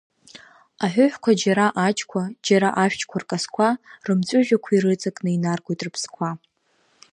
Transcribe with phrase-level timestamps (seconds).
[0.83, 3.67] Аҳәыҳәқәа џьара аџьқәа, џьара ашәчқәа ркасқәа,
[4.05, 6.29] рымҵәыжәҩақәа ирыҵакны инаргоит рыԥсқәа.